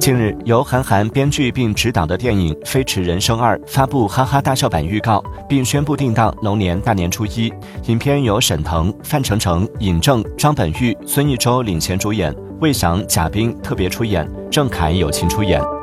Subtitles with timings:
[0.00, 7.52] 近日由韩寒编剧并执导的电影飞驰人生二发布哈哈大笑版预告并宣布定档龙年大年初一。
[7.84, 15.79] 影片由沈腾范丞丞尹正张本煜孙艺洲领衔主演魏翔贾冰特别出演郑恺友情出演。